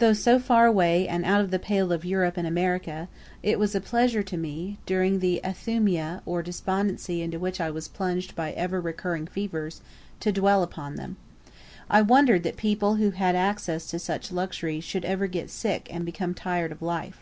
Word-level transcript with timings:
Though 0.00 0.14
so 0.14 0.40
far 0.40 0.66
away 0.66 1.06
and 1.06 1.24
out 1.24 1.40
of 1.40 1.52
the 1.52 1.60
pale 1.60 1.92
of 1.92 2.04
Europe 2.04 2.36
and 2.36 2.44
America, 2.44 3.06
it 3.40 3.56
was 3.56 3.76
a 3.76 3.80
pleasure 3.80 4.24
to 4.24 4.36
me, 4.36 4.78
during 4.84 5.20
the 5.20 5.40
athumia 5.44 6.22
or 6.26 6.42
despondency 6.42 7.22
into 7.22 7.38
which 7.38 7.60
I 7.60 7.70
was 7.70 7.86
plunged 7.86 8.34
by 8.34 8.50
ever 8.54 8.80
recurring 8.80 9.28
fevers, 9.28 9.80
to 10.18 10.32
dwell 10.32 10.64
upon 10.64 10.96
them. 10.96 11.18
I 11.88 12.02
wondered 12.02 12.42
that 12.42 12.56
people 12.56 12.96
who 12.96 13.10
had 13.12 13.36
access 13.36 13.86
to 13.92 14.00
such 14.00 14.32
luxuries 14.32 14.82
should 14.82 15.04
ever 15.04 15.28
get 15.28 15.50
sick, 15.50 15.86
and 15.88 16.04
become 16.04 16.34
tired 16.34 16.72
of 16.72 16.82
life. 16.82 17.18